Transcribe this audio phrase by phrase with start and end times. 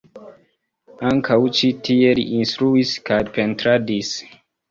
[1.09, 4.13] Ankaŭ ĉi tie li instruis kaj pentradis.